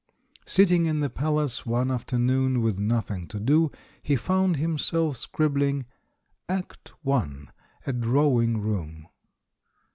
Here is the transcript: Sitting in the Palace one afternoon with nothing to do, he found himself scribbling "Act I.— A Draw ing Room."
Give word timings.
Sitting 0.47 0.87
in 0.87 0.99
the 1.01 1.11
Palace 1.11 1.63
one 1.63 1.91
afternoon 1.91 2.63
with 2.63 2.79
nothing 2.79 3.27
to 3.27 3.39
do, 3.39 3.69
he 4.01 4.15
found 4.15 4.55
himself 4.57 5.15
scribbling 5.15 5.85
"Act 6.49 6.93
I.— 7.07 7.29
A 7.85 7.93
Draw 7.93 8.41
ing 8.41 8.57
Room." 8.61 9.05